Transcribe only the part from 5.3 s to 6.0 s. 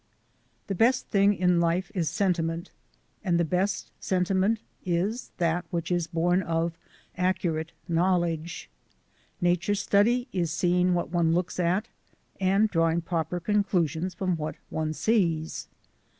that which